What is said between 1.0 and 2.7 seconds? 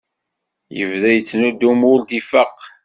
yettnudum ur d-ifaq